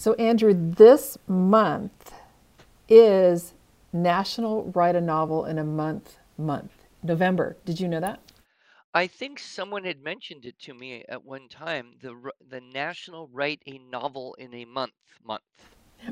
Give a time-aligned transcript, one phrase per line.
[0.00, 2.14] So, Andrew, this month
[2.88, 3.52] is
[3.92, 6.72] National Write a Novel in a Month month.
[7.02, 7.58] November.
[7.66, 8.18] Did you know that?
[8.94, 11.96] I think someone had mentioned it to me at one time.
[12.00, 12.16] The
[12.48, 15.42] the National Write a Novel in a Month month.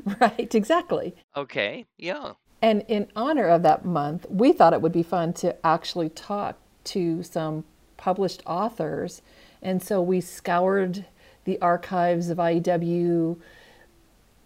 [0.21, 1.15] Right, exactly.
[1.35, 2.33] Okay, yeah.
[2.61, 6.59] And in honor of that month, we thought it would be fun to actually talk
[6.83, 7.63] to some
[7.97, 9.23] published authors.
[9.63, 11.05] And so we scoured
[11.45, 13.39] the archives of IEW,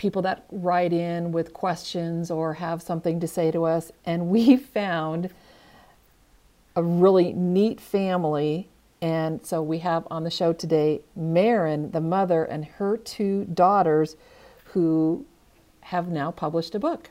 [0.03, 4.57] people that write in with questions or have something to say to us, and we
[4.77, 5.29] found
[6.75, 8.67] a really neat family.
[9.01, 14.17] And so we have on the show today Marin, the mother, and her two daughters
[14.73, 15.25] who
[15.79, 17.09] have now published a book.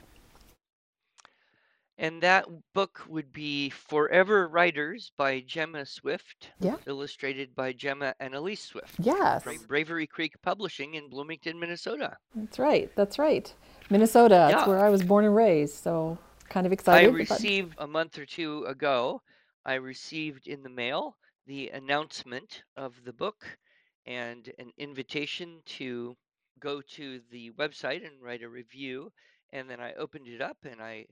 [2.02, 6.74] And that book would be Forever Riders by Jemma Swift, yeah.
[6.86, 8.96] illustrated by Jemma and Elise Swift.
[8.98, 9.44] Yes.
[9.44, 12.16] From Bravery Creek Publishing in Bloomington, Minnesota.
[12.34, 12.90] That's right.
[12.96, 13.54] That's right.
[13.88, 14.48] Minnesota.
[14.50, 14.56] Yeah.
[14.56, 15.74] That's where I was born and raised.
[15.74, 17.08] So kind of excited.
[17.08, 19.22] I received a month or two ago
[19.64, 23.58] I received in the mail the announcement of the book
[24.06, 26.16] and an invitation to
[26.58, 29.12] go to the website and write a review.
[29.52, 31.06] And then I opened it up and I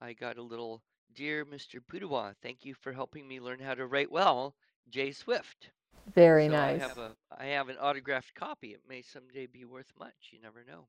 [0.00, 0.82] I got a little
[1.14, 1.80] dear Mr.
[1.80, 4.54] Pudewa, thank you for helping me learn how to write well,
[4.88, 5.70] Jay Swift.
[6.14, 6.80] Very so nice.
[6.80, 8.68] I have a I have an autographed copy.
[8.72, 10.30] It may someday be worth much.
[10.30, 10.86] You never know.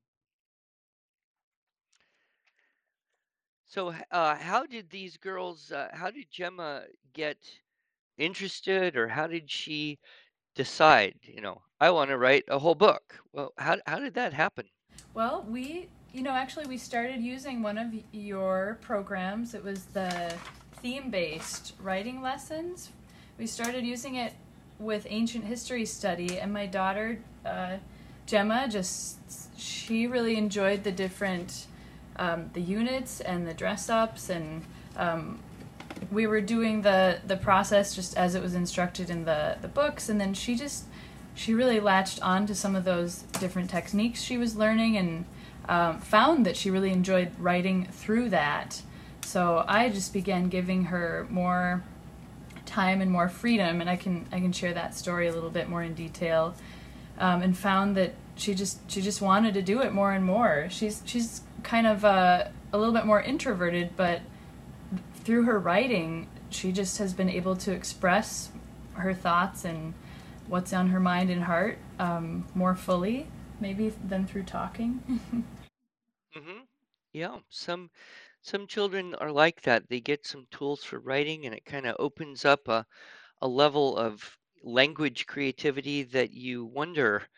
[3.72, 6.84] So, uh, how did these girls, uh, how did Jemma
[7.14, 7.38] get
[8.18, 9.98] interested, or how did she
[10.54, 13.18] decide, you know, I want to write a whole book?
[13.32, 14.66] Well, how, how did that happen?
[15.14, 19.54] Well, we, you know, actually, we started using one of your programs.
[19.54, 20.34] It was the
[20.76, 22.90] theme based writing lessons.
[23.38, 24.34] We started using it
[24.78, 27.76] with ancient history study, and my daughter, uh,
[28.26, 29.18] Jemma, just,
[29.58, 31.66] she really enjoyed the different
[32.16, 34.62] um, the units and the dress ups and
[34.96, 35.38] um,
[36.10, 40.08] we were doing the the process just as it was instructed in the the books
[40.08, 40.84] and then she just
[41.34, 45.24] she really latched on to some of those different techniques she was learning and
[45.68, 48.82] um, found that she really enjoyed writing through that
[49.22, 51.82] so i just began giving her more
[52.66, 55.68] time and more freedom and i can i can share that story a little bit
[55.68, 56.54] more in detail
[57.18, 60.66] um, and found that she just she just wanted to do it more and more
[60.70, 64.20] she's she's kind of uh, a little bit more introverted, but
[65.14, 68.50] through her writing, she just has been able to express
[68.94, 69.94] her thoughts and
[70.48, 73.26] what's on her mind and heart um, more fully,
[73.60, 75.44] maybe than through talking.
[77.12, 77.90] Yeah, some
[78.42, 79.88] some children are like that.
[79.88, 82.86] They get some tools for writing, and it kind of opens up a
[83.40, 87.28] a level of language creativity that you wonder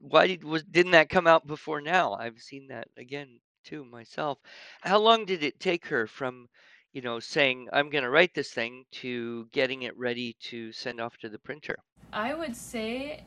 [0.00, 2.14] why did, was didn't that come out before now?
[2.14, 4.38] I've seen that again too myself.
[4.82, 6.48] How long did it take her from,
[6.92, 11.00] you know, saying I'm going to write this thing to getting it ready to send
[11.00, 11.76] off to the printer?
[12.12, 13.24] I would say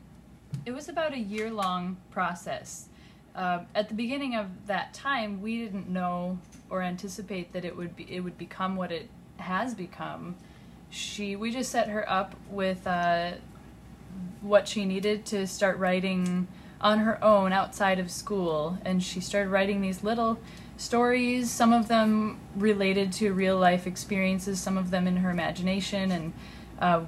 [0.64, 2.88] it was about a year long process.
[3.36, 6.38] Uh, at the beginning of that time, we didn't know
[6.70, 10.34] or anticipate that it would be it would become what it has become.
[10.88, 13.32] She we just set her up with uh,
[14.40, 16.48] what she needed to start writing
[16.80, 20.38] on her own outside of school and she started writing these little
[20.76, 26.12] stories some of them related to real life experiences some of them in her imagination
[26.12, 26.32] and
[26.78, 27.02] uh,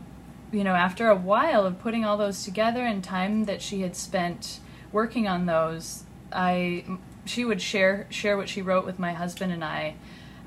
[0.51, 3.95] you know after a while of putting all those together and time that she had
[3.95, 4.59] spent
[4.91, 6.85] working on those i
[7.25, 9.95] she would share share what she wrote with my husband and i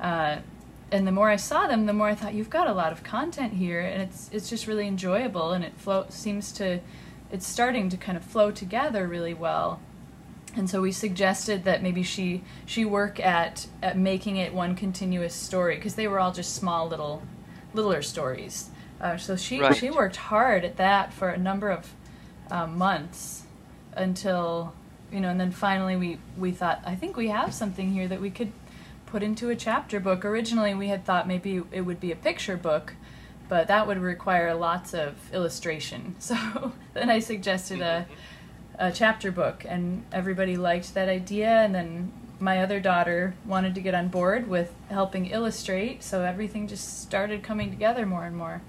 [0.01, 0.37] uh,
[0.91, 3.03] and the more I saw them, the more I thought you've got a lot of
[3.03, 6.79] content here, and it's it's just really enjoyable, and it flow seems to
[7.31, 9.79] it's starting to kind of flow together really well.
[10.53, 15.33] And so we suggested that maybe she she work at at making it one continuous
[15.33, 17.23] story because they were all just small little
[17.73, 18.69] littler stories.
[18.99, 19.75] Uh, so she right.
[19.75, 21.93] she worked hard at that for a number of
[22.51, 23.43] uh, months
[23.95, 24.73] until
[25.11, 28.21] you know, and then finally we we thought I think we have something here that
[28.21, 28.51] we could
[29.05, 30.23] put into a chapter book.
[30.23, 32.93] Originally we had thought maybe it would be a picture book,
[33.49, 36.15] but that would require lots of illustration.
[36.19, 38.07] So then I suggested a,
[38.79, 41.49] a chapter book, and everybody liked that idea.
[41.49, 46.67] And then my other daughter wanted to get on board with helping illustrate, so everything
[46.67, 48.61] just started coming together more and more.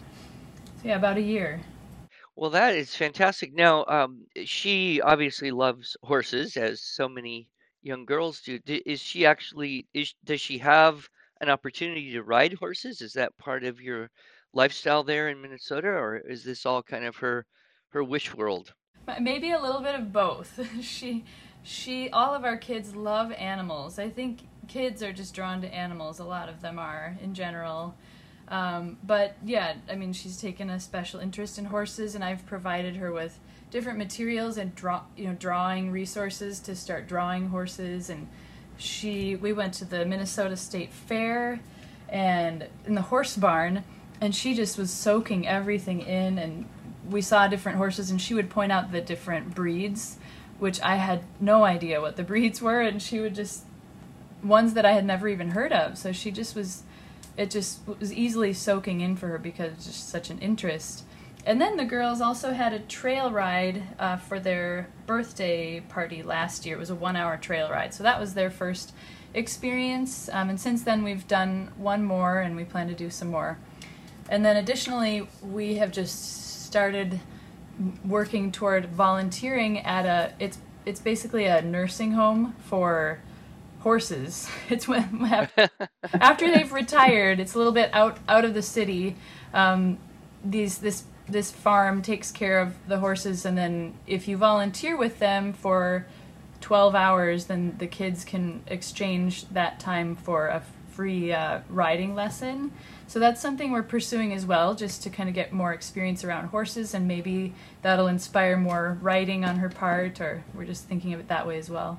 [0.82, 1.60] So yeah, about a year.
[2.36, 3.54] Well, that is fantastic.
[3.54, 7.48] Now, um, she obviously loves horses, as so many
[7.80, 8.58] young girls do.
[8.58, 11.08] D- Is she actually is does she have
[11.40, 13.00] an opportunity to ride horses?
[13.00, 14.10] Is that part of your
[14.52, 17.46] lifestyle there in Minnesota, or is this all kind of her
[17.92, 18.74] her wish world?
[19.20, 20.60] Maybe a little bit of both.
[20.82, 21.24] she
[21.62, 23.98] she all of our kids love animals.
[23.98, 26.18] I think kids are just drawn to animals.
[26.18, 27.94] A lot of them are in general.
[28.48, 32.96] Um, but yeah, I mean, she's taken a special interest in horses, and I've provided
[32.96, 33.38] her with
[33.70, 38.10] different materials and draw, you know, drawing resources to start drawing horses.
[38.10, 38.28] And
[38.76, 41.60] she, we went to the Minnesota State Fair,
[42.08, 43.84] and in the horse barn,
[44.20, 46.38] and she just was soaking everything in.
[46.38, 46.68] And
[47.08, 50.18] we saw different horses, and she would point out the different breeds
[50.62, 53.64] which I had no idea what the breeds were, and she would just
[54.44, 55.98] ones that I had never even heard of.
[55.98, 56.84] So she just was,
[57.36, 61.04] it just was easily soaking in for her because it's just such an interest.
[61.44, 66.64] And then the girls also had a trail ride uh, for their birthday party last
[66.64, 66.76] year.
[66.76, 68.92] It was a one-hour trail ride, so that was their first
[69.34, 70.28] experience.
[70.32, 73.58] Um, and since then, we've done one more, and we plan to do some more.
[74.28, 77.20] And then additionally, we have just started
[78.04, 83.20] working toward volunteering at a it's it's basically a nursing home for
[83.82, 84.48] horses.
[84.70, 85.30] It's when
[86.14, 89.16] after they've retired, it's a little bit out out of the city.
[89.52, 89.98] Um,
[90.44, 95.18] these this this farm takes care of the horses, and then if you volunteer with
[95.18, 96.06] them for
[96.60, 100.62] 12 hours, then the kids can exchange that time for a
[100.92, 102.72] free uh, riding lesson.
[103.06, 106.48] So that's something we're pursuing as well, just to kind of get more experience around
[106.48, 111.20] horses, and maybe that'll inspire more writing on her part, or we're just thinking of
[111.20, 111.98] it that way as well.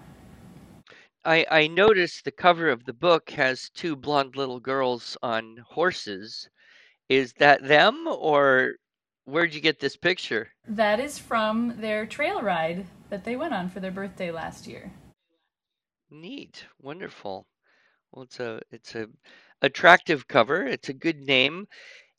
[1.25, 6.49] I, I noticed the cover of the book has two blonde little girls on horses.
[7.07, 8.73] Is that them, or
[9.25, 10.49] where'd you get this picture?
[10.67, 14.91] That is from their trail ride that they went on for their birthday last year.
[16.09, 17.47] Neat, wonderful.
[18.11, 19.07] Well, it's a it's a
[19.61, 20.67] attractive cover.
[20.67, 21.65] It's a good name.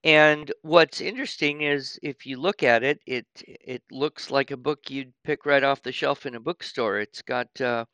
[0.03, 4.91] And what's interesting is if you look at it, it it looks like a book
[4.91, 6.99] you'd pick right off the shelf in a bookstore.
[7.01, 7.85] It's got uh,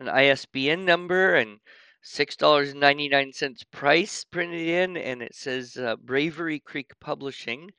[0.00, 1.60] an ISBN number and
[2.02, 6.92] six dollars and ninety nine cents price printed in, and it says uh, Bravery Creek
[7.00, 7.70] Publishing,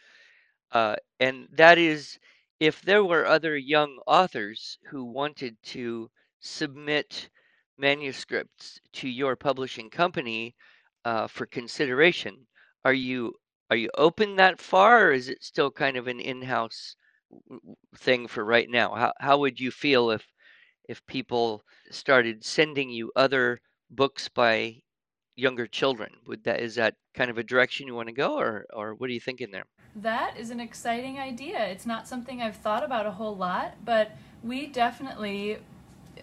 [0.72, 2.18] uh, and that is,
[2.60, 6.10] if there were other young authors who wanted to
[6.40, 7.30] submit
[7.78, 10.54] manuscripts to your publishing company
[11.04, 12.46] uh, for consideration,
[12.84, 13.34] are you
[13.70, 16.96] are you open that far, or is it still kind of an in-house
[17.96, 18.94] thing for right now.
[18.94, 20.26] How how would you feel if
[20.88, 23.60] if people started sending you other
[23.90, 24.82] books by
[25.40, 26.12] younger children?
[26.26, 29.10] Would that is that kind of a direction you want to go, or or what
[29.10, 29.64] are you thinking there?
[29.96, 31.58] That is an exciting idea.
[31.66, 35.58] It's not something I've thought about a whole lot, but we definitely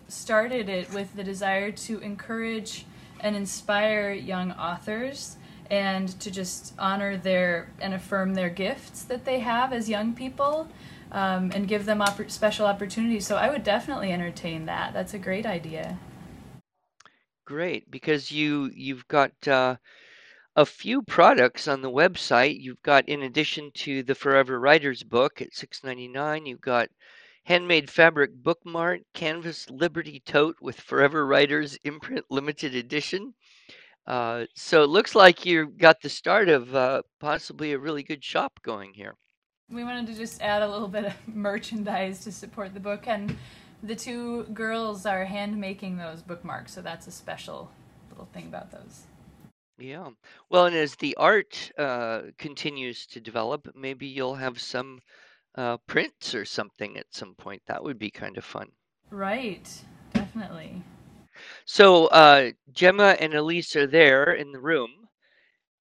[0.08, 2.86] started it with the desire to encourage
[3.20, 5.38] and inspire young authors
[5.70, 10.68] and to just honor their and affirm their gifts that they have as young people
[11.12, 13.26] um, and give them special opportunities.
[13.26, 14.94] So I would definitely entertain that.
[14.94, 15.98] That's a great idea.
[17.48, 19.78] Great, because you you've got uh,
[20.58, 22.60] a few products on the website.
[22.60, 26.90] You've got, in addition to the Forever Riders book at $6.99, you've got
[27.46, 33.34] handmade fabric bookmark, canvas Liberty tote with Forever Riders imprint limited edition.
[34.06, 38.26] Uh, so it looks like you've got the start of uh, possibly a really good
[38.26, 39.16] shop going here.
[39.70, 43.38] We wanted to just add a little bit of merchandise to support the book, and
[43.84, 47.72] the two girls are hand making those bookmarks, so that's a special
[48.10, 49.04] little thing about those.
[49.78, 50.10] Yeah.
[50.50, 55.00] Well, and as the art uh, continues to develop, maybe you'll have some
[55.56, 57.62] uh, prints or something at some point.
[57.68, 58.70] That would be kind of fun.
[59.12, 59.70] Right,
[60.14, 60.82] definitely.
[61.66, 64.90] So uh, Jemma and Elise are there in the room,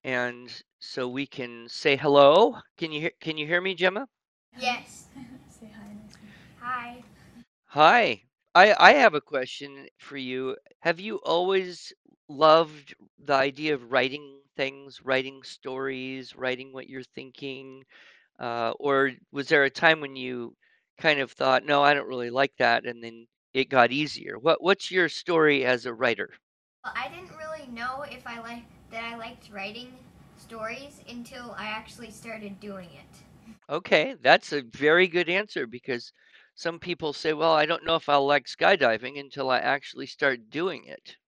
[0.05, 2.59] and so we can say hello.
[2.77, 4.07] Can you hear, can you hear me, Jemma?
[4.59, 5.07] Yes.
[5.49, 5.89] Say hi.
[5.89, 6.19] Nancy.
[6.61, 7.03] Hi.
[7.77, 8.25] Hi.
[8.57, 10.57] I I have a question for you.
[10.81, 11.93] Have you always
[12.29, 17.85] loved the idea of writing things, writing stories, writing what you're thinking?
[18.39, 20.57] Uh, or was there a time when you
[20.99, 24.39] kind of thought, no, I don't really like that, and then it got easier?
[24.39, 26.31] What What's your story as a writer?
[26.85, 29.93] Well, I didn't really know if I like that I liked writing
[30.39, 33.23] stories until I actually started doing it.
[33.69, 36.13] Okay, that's a very good answer because
[36.57, 40.51] some people say, well, I don't know if I'll like skydiving until I actually start
[40.51, 41.19] doing it.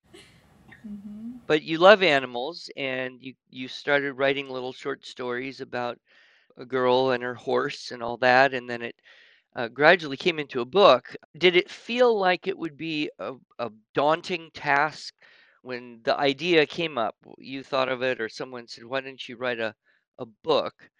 [0.83, 5.99] hmm But you love animals, and you you started writing little short stories about
[6.57, 8.97] a girl and her horse and all that, and then it
[9.57, 11.15] uh, gradually came into a book.
[11.39, 15.15] Did it feel like it would be a, a daunting task
[15.63, 17.17] when the idea came up?
[17.39, 19.75] You thought of it, or someone said, "Why don't you write a
[20.19, 20.91] a book?"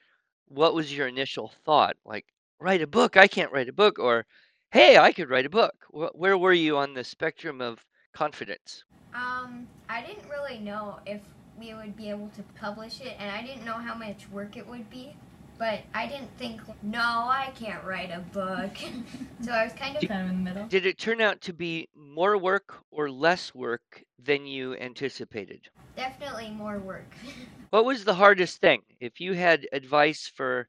[0.49, 1.97] What was your initial thought?
[2.05, 2.27] Like,
[2.61, 3.17] write a book?
[3.17, 4.27] I can't write a book, or
[4.71, 5.75] Hey, I could write a book.
[5.91, 8.85] Where were you on the spectrum of confidence?
[9.15, 11.21] Um, I didn't really know if
[11.59, 14.67] we would be able to publish it, and I didn't know how much work it
[14.67, 15.17] would be.
[15.59, 18.77] But I didn't think, no, I can't write a book.
[19.41, 20.69] so I was kind of Kind of in the middle.
[20.69, 25.69] Did it turn out to be more work or less work than you anticipated?
[25.97, 27.11] definitely more work.
[27.71, 28.83] What was the hardest thing?
[29.01, 30.69] If you had advice for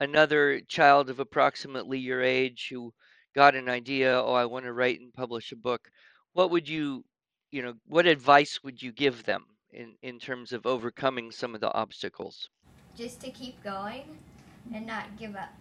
[0.00, 2.92] another child of approximately your age who
[3.34, 5.88] got an idea, oh, I want to write and publish a book,
[6.32, 7.04] what would you,
[7.50, 11.60] you know, what advice would you give them in, in terms of overcoming some of
[11.60, 12.48] the obstacles?
[12.96, 14.18] Just to keep going
[14.74, 15.54] and not give up.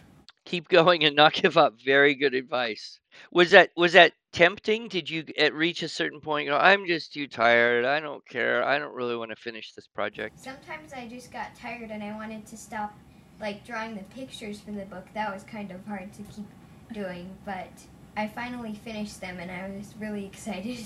[0.46, 1.76] Keep going and not give up.
[1.84, 3.00] Very good advice.
[3.32, 4.88] Was that was that tempting?
[4.88, 6.46] Did you at reach a certain point?
[6.46, 7.86] You know, I'm just too tired.
[7.86, 8.64] I don't care.
[8.64, 10.40] I don't really want to finish this project.
[10.40, 12.98] Sometimes I just got tired and I wanted to stop,
[13.40, 15.08] like, drawing the pictures for the book.
[15.14, 16.48] That was kind of hard to keep
[16.94, 17.70] doing, but
[18.18, 20.80] I finally finished them and I was really excited.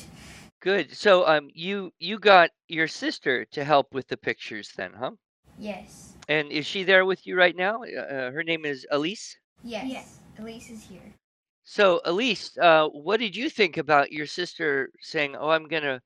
[0.62, 0.96] Good.
[0.96, 5.12] So um you you got your sister to help with the pictures then, huh?
[5.58, 6.14] yes.
[6.28, 7.84] And is she there with you right now?
[7.84, 9.38] Uh, uh, her name is Elise.
[9.64, 9.86] Yes.
[9.90, 10.20] Yes.
[10.40, 11.14] Elise is here.
[11.66, 16.02] So Elise, uh, what did you think about your sister saying, "Oh, I'm gonna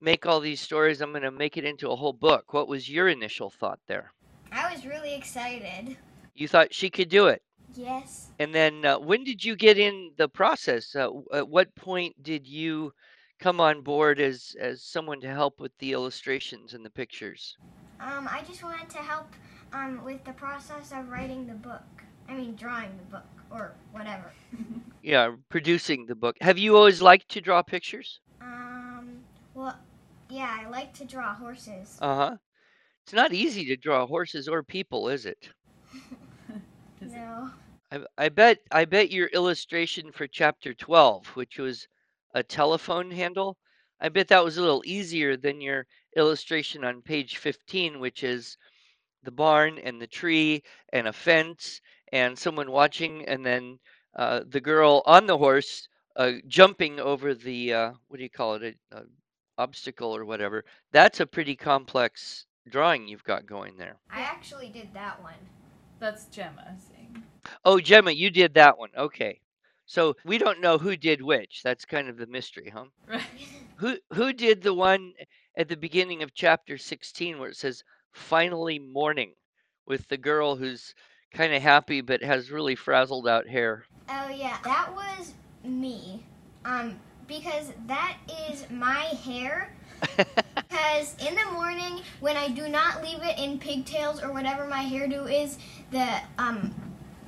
[0.00, 1.00] make all these stories.
[1.00, 2.52] I'm gonna make it into a whole book"?
[2.52, 4.12] What was your initial thought there?
[4.52, 5.96] I was really excited.
[6.34, 7.42] You thought she could do it.
[7.74, 8.30] Yes.
[8.38, 10.94] And then uh, when did you get in the process?
[10.94, 12.92] Uh, at what point did you
[13.38, 17.56] come on board as as someone to help with the illustrations and the pictures?
[18.00, 19.26] Um, I just wanted to help
[19.72, 21.82] um, with the process of writing the book.
[22.28, 24.32] I mean, drawing the book or whatever.
[25.00, 26.36] Yeah, producing the book.
[26.40, 28.20] Have you always liked to draw pictures?
[28.42, 29.20] Um,
[29.54, 29.78] well,
[30.28, 31.96] yeah, I like to draw horses.
[32.02, 32.36] Uh-huh.
[33.08, 35.48] It's not easy to draw horses or people, is it-
[37.00, 37.50] no.
[37.90, 41.88] I, I bet I bet your illustration for chapter 12, which was
[42.34, 43.56] a telephone handle,
[43.98, 45.86] I bet that was a little easier than your
[46.18, 48.58] illustration on page 15, which is
[49.22, 50.62] the barn and the tree
[50.92, 51.80] and a fence
[52.12, 53.78] and someone watching and then
[54.16, 58.56] uh, the girl on the horse uh, jumping over the uh, what do you call
[58.56, 59.02] it a, a
[59.56, 60.62] obstacle or whatever.
[60.92, 63.96] That's a pretty complex drawing you've got going there.
[64.10, 65.34] I actually did that one.
[66.00, 67.22] That's Jemma saying.
[67.64, 68.90] Oh, Jemma, you did that one.
[68.96, 69.40] Okay.
[69.86, 71.62] So we don't know who did which.
[71.64, 72.84] That's kind of the mystery, huh?
[73.08, 73.22] Right.
[73.76, 75.12] Who who did the one
[75.56, 79.32] at the beginning of chapter 16 where it says finally morning
[79.86, 80.94] with the girl who's
[81.32, 83.84] kind of happy but has really frazzled out hair.
[84.08, 85.32] Oh yeah, that was
[85.64, 86.22] me.
[86.64, 88.16] Um, because that
[88.50, 89.72] is my hair.
[90.16, 94.84] Because in the morning, when I do not leave it in pigtails or whatever my
[94.84, 95.58] hairdo is,
[95.90, 96.74] the um,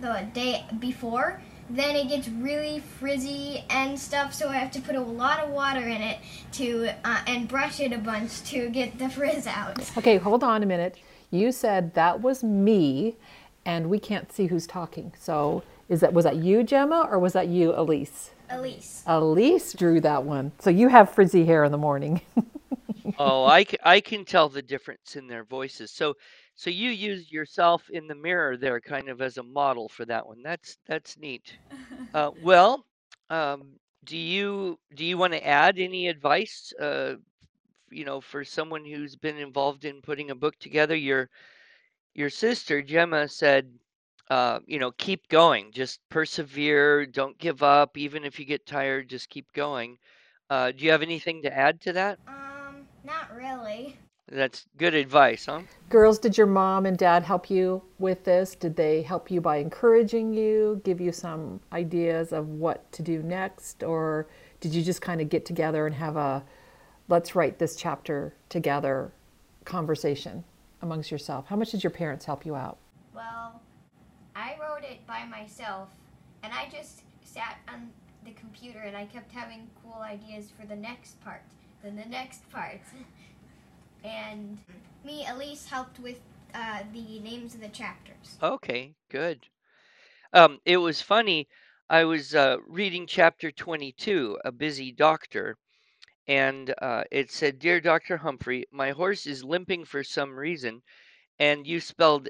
[0.00, 4.34] the day before, then it gets really frizzy and stuff.
[4.34, 6.18] So I have to put a lot of water in it
[6.52, 9.78] to uh, and brush it a bunch to get the frizz out.
[9.96, 10.96] Okay, hold on a minute.
[11.30, 13.16] You said that was me,
[13.64, 15.12] and we can't see who's talking.
[15.18, 18.30] So is that was that you, Jemma, or was that you, Elise?
[18.48, 19.04] Elise.
[19.06, 20.50] Elise drew that one.
[20.58, 22.20] So you have frizzy hair in the morning.
[23.18, 25.90] oh, I, I can tell the difference in their voices.
[25.92, 26.14] So
[26.54, 30.26] so you use yourself in the mirror there, kind of as a model for that
[30.26, 30.42] one.
[30.42, 31.58] That's that's neat.
[32.14, 32.84] Uh, well,
[33.30, 33.72] um,
[34.04, 36.72] do you do you want to add any advice?
[36.80, 37.14] Uh,
[37.90, 41.28] you know, for someone who's been involved in putting a book together, your
[42.14, 43.70] your sister Jemma said,
[44.30, 49.08] uh, you know, keep going, just persevere, don't give up, even if you get tired,
[49.08, 49.96] just keep going.
[50.50, 52.18] Uh, do you have anything to add to that?
[52.28, 52.49] Um,
[53.04, 53.96] not really.
[54.30, 55.62] That's good advice, huh?
[55.88, 58.54] Girls, did your mom and dad help you with this?
[58.54, 63.22] Did they help you by encouraging you, give you some ideas of what to do
[63.22, 63.82] next?
[63.82, 64.28] Or
[64.60, 66.44] did you just kind of get together and have a
[67.08, 69.10] let's write this chapter together
[69.64, 70.44] conversation
[70.82, 71.46] amongst yourself?
[71.46, 72.78] How much did your parents help you out?
[73.12, 73.60] Well,
[74.36, 75.88] I wrote it by myself,
[76.44, 77.90] and I just sat on
[78.24, 81.42] the computer and I kept having cool ideas for the next part,
[81.82, 82.80] then the next part.
[84.04, 84.58] and
[85.04, 86.18] me, Elise, helped with
[86.54, 88.38] uh, the names of the chapters.
[88.42, 89.46] Okay, good.
[90.32, 91.48] Um, it was funny.
[91.88, 95.56] I was uh, reading chapter 22, A Busy Doctor,
[96.28, 98.16] and uh, it said, Dear Dr.
[98.16, 100.82] Humphrey, my horse is limping for some reason,
[101.40, 102.28] and you spelled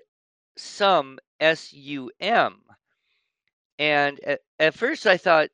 [0.57, 2.63] some S U M.
[3.79, 5.49] And at, at first I thought,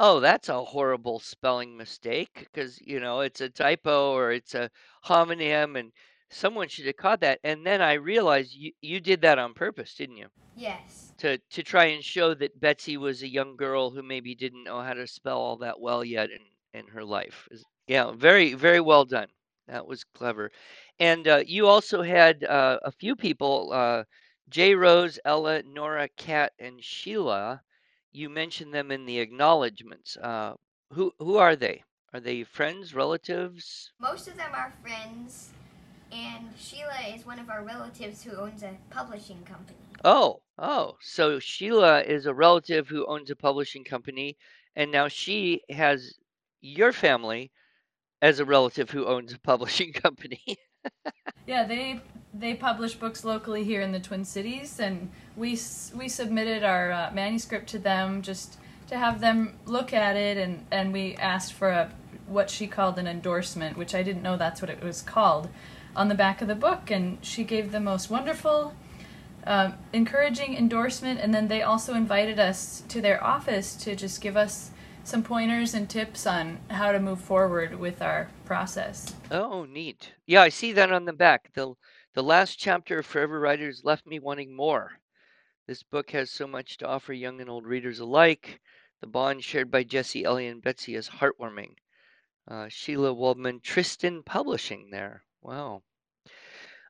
[0.00, 4.70] oh, that's a horrible spelling mistake because, you know, it's a typo or it's a
[5.06, 5.92] homonym and
[6.30, 7.38] someone should have caught that.
[7.44, 10.28] And then I realized you, you did that on purpose, didn't you?
[10.56, 11.12] Yes.
[11.18, 14.80] To, to try and show that Betsy was a young girl who maybe didn't know
[14.80, 17.48] how to spell all that well yet in, in her life.
[17.86, 19.28] Yeah, very, very well done.
[19.68, 20.50] That was clever.
[20.98, 24.04] And uh, you also had uh, a few people uh,
[24.48, 24.74] J.
[24.74, 27.62] Rose, Ella, Nora, Kat, and Sheila
[28.12, 30.16] you mentioned them in the acknowledgments.
[30.16, 30.54] Uh,
[30.92, 31.82] who who are they?
[32.12, 33.92] Are they friends, relatives?
[34.00, 35.50] Most of them are friends,
[36.10, 39.78] and Sheila is one of our relatives who owns a publishing company.
[40.04, 44.36] Oh, oh, so Sheila is a relative who owns a publishing company,
[44.74, 46.14] and now she has
[46.60, 47.52] your family
[48.22, 50.42] as a relative who owns a publishing company.
[51.46, 52.00] yeah, they
[52.34, 55.58] they publish books locally here in the Twin Cities, and we
[55.96, 60.66] we submitted our uh, manuscript to them just to have them look at it, and
[60.70, 61.92] and we asked for a
[62.28, 65.48] what she called an endorsement, which I didn't know that's what it was called,
[65.96, 68.74] on the back of the book, and she gave the most wonderful.
[69.46, 74.36] Uh, encouraging endorsement, and then they also invited us to their office to just give
[74.36, 74.70] us
[75.02, 79.14] some pointers and tips on how to move forward with our process.
[79.30, 80.12] Oh, neat.
[80.26, 81.54] Yeah, I see that on the back.
[81.54, 81.74] The
[82.12, 84.99] the last chapter of Forever Riders left me wanting more.
[85.70, 88.60] This book has so much to offer young and old readers alike.
[89.00, 91.76] The bond shared by Jesse, Ellie, and Betsy is heartwarming.
[92.48, 95.22] Uh, Sheila Waldman, Tristan Publishing there.
[95.42, 95.84] Wow.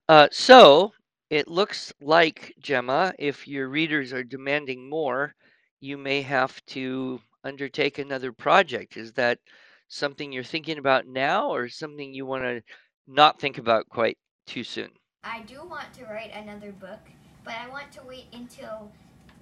[0.08, 0.94] Uh, so
[1.28, 5.34] it looks like, Jemma, if your readers are demanding more,
[5.80, 8.96] you may have to undertake another project.
[8.96, 9.40] Is that
[9.88, 12.62] something you're thinking about now or something you want to
[13.06, 14.16] not think about quite
[14.46, 14.88] too soon?
[15.22, 17.00] I do want to write another book,
[17.44, 18.90] but I want to wait until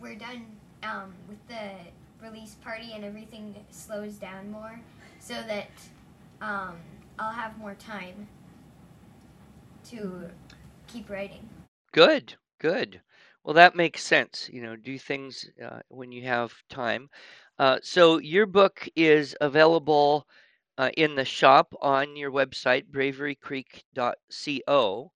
[0.01, 0.47] we're done
[0.83, 1.71] um, with the
[2.25, 4.81] release party and everything slows down more
[5.21, 5.69] so that
[6.41, 6.77] um,
[7.19, 8.29] I'll have more time
[9.91, 10.31] to
[10.87, 11.49] keep writing.
[11.93, 13.01] Good, good.
[13.45, 14.49] Well, that makes sense.
[14.53, 17.09] You know, do things uh, when you have time.
[17.59, 20.27] Uh, so your book is available
[20.79, 25.13] uh, in the shop on your website, braverycreek.co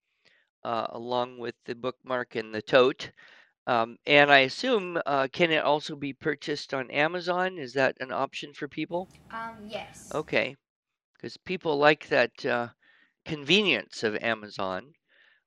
[0.63, 3.11] uh, along with the bookmark and the tote.
[3.67, 7.57] Um, and I assume, uh, can it also be purchased on Amazon?
[7.57, 9.09] Is that an option for people?
[9.31, 9.87] Um, yes.
[10.13, 10.55] Okay,
[11.15, 12.69] because people like that uh,
[13.25, 14.93] convenience of Amazon,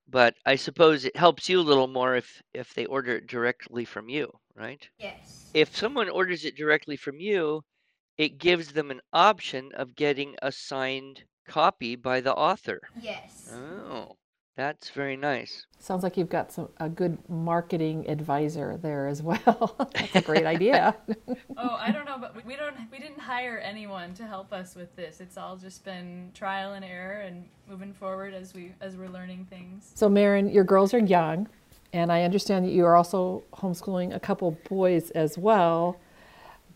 [0.07, 3.85] but I suppose it helps you a little more if if they order it directly
[3.85, 4.89] from you, right?
[4.97, 5.51] Yes.
[5.53, 7.63] If someone orders it directly from you,
[8.17, 12.81] it gives them an option of getting a signed copy by the author.
[12.95, 13.45] Yes.
[13.49, 14.17] Oh.
[14.55, 15.65] That's very nice.
[15.79, 19.75] Sounds like you've got some a good marketing advisor there as well.
[19.93, 20.95] That's a great idea.
[21.57, 24.95] oh, I don't know, but we don't we didn't hire anyone to help us with
[24.95, 25.21] this.
[25.21, 29.47] It's all just been trial and error and moving forward as we as we're learning
[29.49, 29.91] things.
[29.95, 31.49] So, Marin, your girls are young,
[31.91, 35.99] and I understand that you are also homeschooling a couple boys as well.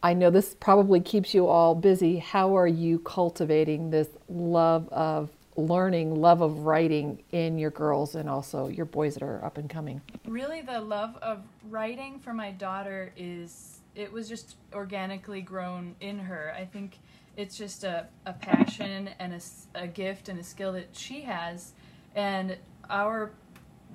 [0.02, 2.18] I know this probably keeps you all busy.
[2.18, 8.30] How are you cultivating this love of learning, love of writing in your girls and
[8.30, 10.02] also your boys that are up and coming?
[10.26, 16.20] Really, the love of writing for my daughter is, it was just organically grown in
[16.20, 16.54] her.
[16.56, 17.00] I think
[17.36, 19.41] it's just a, a passion and a,
[19.76, 21.74] a gift and a skill that she has.
[22.15, 22.58] And
[22.89, 23.32] our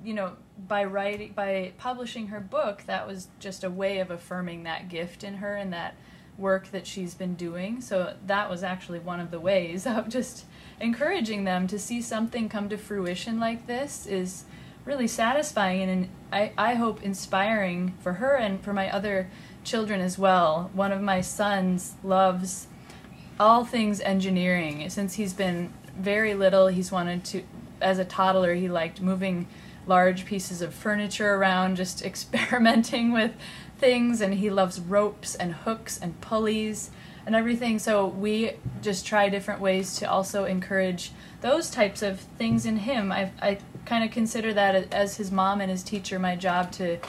[0.03, 0.33] you know
[0.67, 5.23] by writing by publishing her book that was just a way of affirming that gift
[5.23, 5.95] in her and that
[6.37, 10.45] work that she's been doing so that was actually one of the ways of just
[10.79, 14.45] encouraging them to see something come to fruition like this is
[14.85, 19.29] really satisfying and I, I hope inspiring for her and for my other
[19.63, 22.67] children as well one of my sons loves
[23.39, 27.43] all things engineering since he's been very little he's wanted to
[27.81, 29.47] as a toddler he liked moving
[29.85, 33.33] large pieces of furniture around, just experimenting with
[33.77, 34.21] things.
[34.21, 36.91] And he loves ropes and hooks and pulleys
[37.25, 37.79] and everything.
[37.79, 43.11] So we just try different ways to also encourage those types of things in him.
[43.11, 46.99] I, I kind of consider that as his mom and his teacher, my job to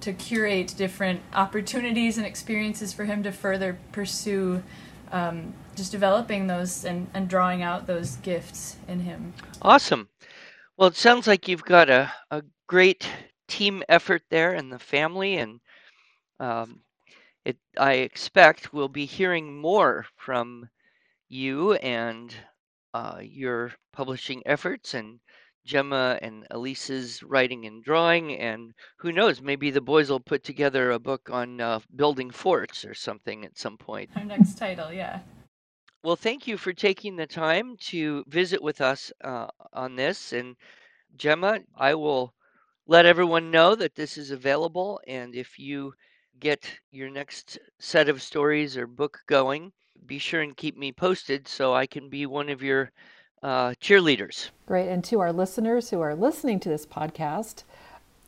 [0.00, 4.62] to curate different opportunities and experiences for him to further pursue
[5.10, 9.32] um, just developing those and, and drawing out those gifts in him.
[9.62, 10.08] Awesome.
[10.76, 13.08] Well, it sounds like you've got a, a great
[13.48, 15.60] team effort there in the family, and
[16.38, 16.80] um,
[17.44, 20.68] it, I expect we'll be hearing more from
[21.28, 22.34] you and
[22.94, 25.20] uh, your publishing efforts and
[25.66, 30.90] Jemma and Elise's writing and drawing, and who knows, maybe the boys will put together
[30.90, 34.10] a book on uh, building forts or something at some point.
[34.16, 35.20] Our next title, yeah.
[36.02, 40.32] Well, thank you for taking the time to visit with us uh, on this.
[40.32, 40.56] And
[41.18, 42.32] Jemma, I will
[42.86, 45.00] let everyone know that this is available.
[45.06, 45.92] And if you
[46.40, 49.72] get your next set of stories or book going,
[50.06, 52.90] be sure and keep me posted so I can be one of your
[53.42, 54.50] uh, cheerleaders.
[54.66, 54.88] Great.
[54.88, 57.64] And to our listeners who are listening to this podcast,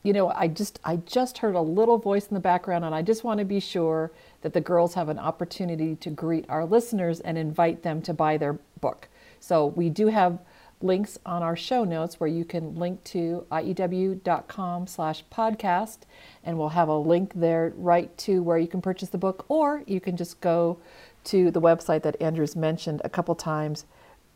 [0.03, 3.01] you know, I just I just heard a little voice in the background, and I
[3.01, 7.19] just want to be sure that the girls have an opportunity to greet our listeners
[7.19, 9.09] and invite them to buy their book.
[9.39, 10.39] So we do have
[10.83, 15.99] links on our show notes where you can link to iew.com slash podcast
[16.43, 19.83] and we'll have a link there right to where you can purchase the book or
[19.87, 20.79] you can just go
[21.23, 23.85] to the website that andrew's mentioned a couple times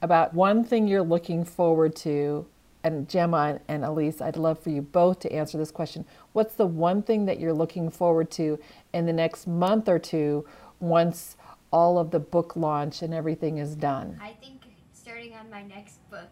[0.03, 2.47] about one thing you're looking forward to
[2.83, 6.05] and Jemma and Elise, I'd love for you both to answer this question.
[6.33, 8.59] What's the one thing that you're looking forward to
[8.93, 10.47] in the next month or two
[10.79, 11.37] once
[11.73, 14.19] all of the book launch and everything is done?
[14.23, 14.63] I think
[14.93, 16.31] starting on my next book.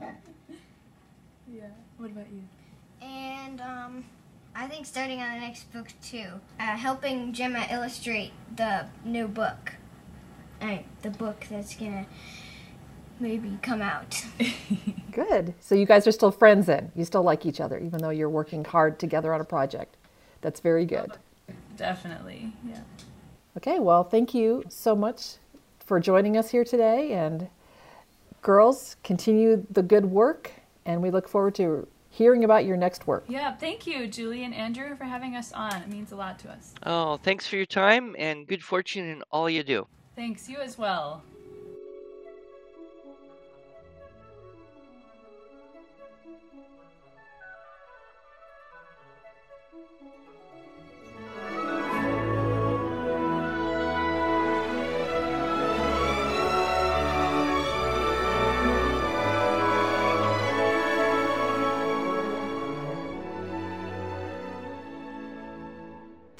[1.52, 1.62] yeah.
[1.96, 2.42] What about you?
[3.00, 4.04] And um,
[4.54, 6.26] I think starting on the next book too.
[6.58, 9.74] Uh, helping Jemma illustrate the new book.
[10.60, 12.06] Uh, the book that's gonna
[13.22, 14.24] maybe come out.
[15.12, 15.54] Good.
[15.60, 16.90] So you guys are still friends then.
[16.94, 19.96] You still like each other, even though you're working hard together on a project.
[20.40, 21.12] That's very good.
[21.76, 22.52] Definitely.
[22.66, 22.80] Yeah.
[23.56, 23.78] Okay.
[23.78, 25.36] Well, thank you so much
[25.78, 27.12] for joining us here today.
[27.12, 27.48] And
[28.40, 30.50] girls, continue the good work.
[30.84, 33.24] And we look forward to hearing about your next work.
[33.28, 33.54] Yeah.
[33.54, 35.80] Thank you, Julie and Andrew, for having us on.
[35.82, 36.74] It means a lot to us.
[36.84, 39.86] Oh, thanks for your time and good fortune in all you do.
[40.16, 40.48] Thanks.
[40.48, 41.22] You as well.